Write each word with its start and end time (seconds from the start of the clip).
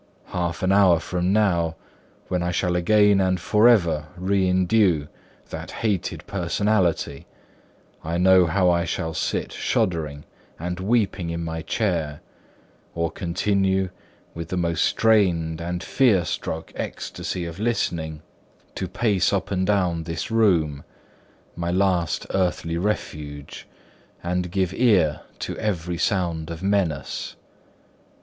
Half 0.33 0.63
an 0.63 0.71
hour 0.71 0.99
from 0.99 1.31
now, 1.31 1.75
when 2.27 2.41
I 2.41 2.49
shall 2.49 2.75
again 2.75 3.21
and 3.21 3.39
forever 3.39 4.07
reindue 4.19 5.05
that 5.51 5.69
hated 5.69 6.25
personality, 6.25 7.27
I 8.03 8.17
know 8.17 8.47
how 8.47 8.71
I 8.71 8.83
shall 8.83 9.13
sit 9.13 9.51
shuddering 9.51 10.23
and 10.57 10.79
weeping 10.79 11.29
in 11.29 11.43
my 11.43 11.61
chair, 11.61 12.21
or 12.95 13.11
continue, 13.11 13.91
with 14.33 14.47
the 14.47 14.57
most 14.57 14.83
strained 14.85 15.61
and 15.61 15.83
fearstruck 15.83 16.71
ecstasy 16.73 17.45
of 17.45 17.59
listening, 17.59 18.23
to 18.73 18.87
pace 18.87 19.31
up 19.31 19.51
and 19.51 19.67
down 19.67 20.05
this 20.05 20.31
room 20.31 20.83
(my 21.55 21.69
last 21.69 22.25
earthly 22.33 22.75
refuge) 22.75 23.67
and 24.23 24.49
give 24.49 24.73
ear 24.73 25.21
to 25.37 25.55
every 25.59 25.99
sound 25.99 26.49
of 26.49 26.63
menace. 26.63 27.35